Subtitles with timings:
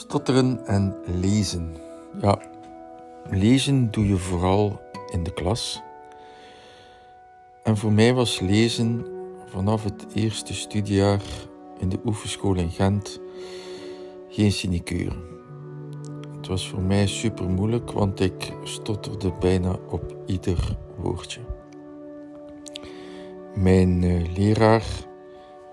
[0.00, 1.76] Stotteren en lezen.
[2.20, 2.38] Ja,
[3.30, 4.80] lezen doe je vooral
[5.10, 5.82] in de klas.
[7.62, 9.06] En voor mij was lezen
[9.46, 11.20] vanaf het eerste studiejaar
[11.78, 13.20] in de oefenschool in Gent
[14.28, 15.16] geen sinecure.
[16.36, 21.40] Het was voor mij super moeilijk, want ik stotterde bijna op ieder woordje.
[23.54, 24.84] Mijn uh, leraar,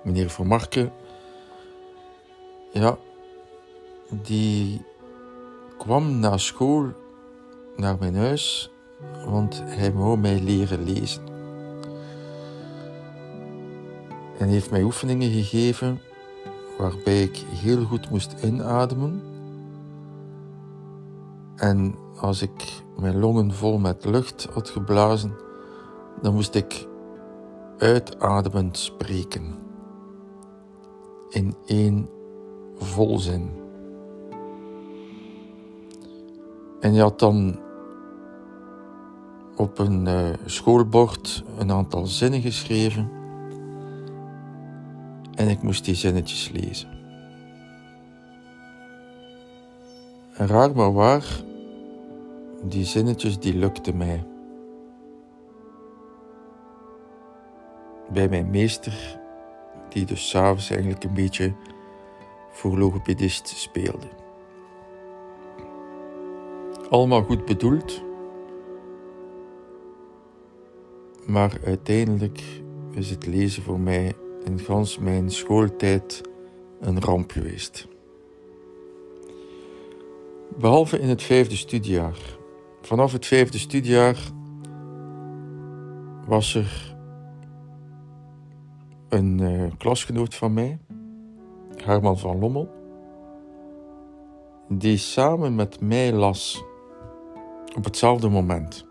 [0.04, 0.92] meneer Van Marken,
[2.72, 2.98] ja,
[4.10, 4.82] die
[5.78, 6.86] kwam na school
[7.76, 8.72] naar mijn huis,
[9.26, 11.24] want hij wou mij leren lezen.
[14.38, 16.00] En heeft mij oefeningen gegeven
[16.78, 19.22] waarbij ik heel goed moest inademen.
[21.56, 25.36] En als ik mijn longen vol met lucht had geblazen,
[26.22, 26.88] dan moest ik
[27.78, 29.56] uitademend spreken.
[31.30, 32.10] In één
[32.76, 33.67] volzin.
[36.80, 37.60] En je had dan
[39.56, 43.10] op een uh, schoolbord een aantal zinnen geschreven.
[45.36, 46.90] En ik moest die zinnetjes lezen.
[50.34, 51.42] En raar maar waar,
[52.64, 54.26] die zinnetjes die lukten mij.
[58.10, 59.20] Bij mijn meester,
[59.90, 61.54] die dus s'avonds eigenlijk een beetje
[62.52, 64.08] voor logopedist speelde.
[66.90, 68.04] Allemaal goed bedoeld,
[71.26, 72.44] maar uiteindelijk
[72.92, 76.22] is het lezen voor mij in gans mijn schooltijd
[76.80, 77.88] een ramp geweest.
[80.60, 82.18] Behalve in het vijfde studiejaar.
[82.82, 84.18] Vanaf het vijfde studiejaar
[86.28, 86.96] was er
[89.10, 90.80] een uh, klasgenoot van mij,
[91.84, 92.70] Herman van Lommel,
[94.70, 96.66] die samen met mij las
[97.78, 98.86] op hetzelfde moment.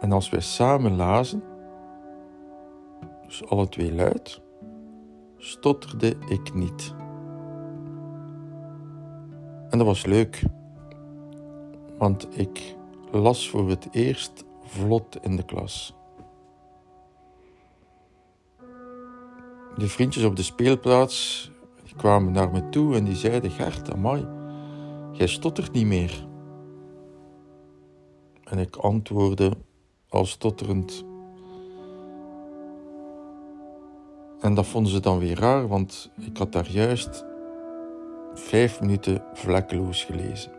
[0.00, 1.42] En als wij samen lazen,
[3.26, 4.40] dus alle twee luid,
[5.36, 6.94] stotterde ik niet.
[9.70, 10.42] En dat was leuk,
[11.98, 12.76] want ik
[13.10, 15.94] las voor het eerst vlot in de klas.
[19.76, 21.50] De vriendjes op de speelplaats
[21.98, 24.26] kwamen naar me toe en die zeiden: Gert, amai,
[25.12, 26.26] jij stottert niet meer.
[28.44, 29.52] En ik antwoordde
[30.08, 31.04] al stotterend.
[34.40, 37.24] En dat vonden ze dan weer raar, want ik had daar juist
[38.34, 40.52] vijf minuten vlekkeloos gelezen.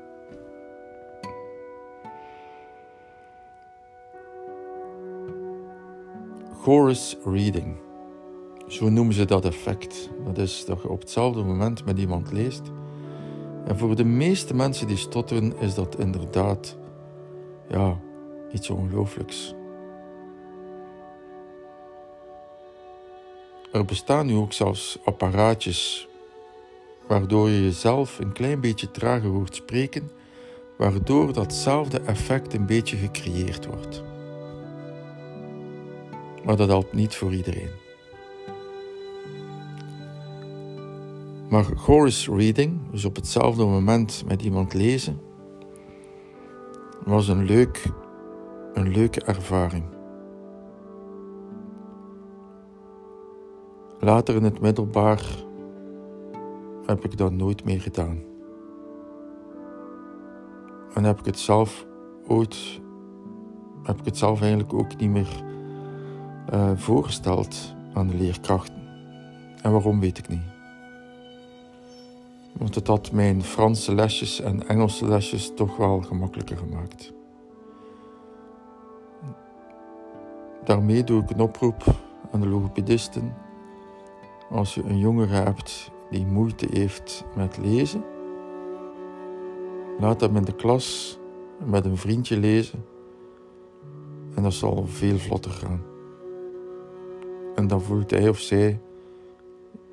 [6.62, 7.89] Chorus reading.
[8.70, 10.10] Zo noemen ze dat effect.
[10.26, 12.62] Dat is dat je op hetzelfde moment met iemand leest.
[13.66, 16.78] En voor de meeste mensen die stotteren is dat inderdaad
[17.70, 18.00] ja,
[18.52, 19.54] iets ongelooflijks.
[23.72, 26.08] Er bestaan nu ook zelfs apparaatjes
[27.08, 30.10] waardoor je jezelf een klein beetje trager hoort spreken,
[30.78, 34.04] waardoor datzelfde effect een beetje gecreëerd wordt.
[36.44, 37.89] Maar dat helpt niet voor iedereen.
[41.50, 45.20] Maar chorus reading, dus op hetzelfde moment met iemand lezen,
[47.06, 47.84] was een, leuk,
[48.74, 49.84] een leuke ervaring.
[54.00, 55.26] Later in het middelbaar
[56.86, 58.20] heb ik dat nooit meer gedaan.
[60.94, 61.86] En heb ik het zelf
[62.28, 62.82] ooit,
[63.84, 65.44] heb ik het zelf eigenlijk ook niet meer
[66.54, 68.82] uh, voorgesteld aan de leerkrachten.
[69.62, 70.59] En waarom weet ik niet.
[72.60, 77.14] Want het had mijn Franse lesjes en Engelse lesjes toch wel gemakkelijker gemaakt.
[80.64, 81.84] Daarmee doe ik een oproep
[82.32, 83.34] aan de logopedisten.
[84.50, 88.04] Als je een jongere hebt die moeite heeft met lezen,
[90.00, 91.20] laat hem in de klas
[91.66, 92.86] met een vriendje lezen
[94.36, 95.84] en dat zal veel vlotter gaan.
[97.56, 98.80] En dan voelt hij of zij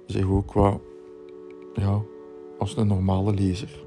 [0.06, 0.81] zich ook wat
[1.75, 2.00] ja,
[2.58, 3.85] als een normale lezer.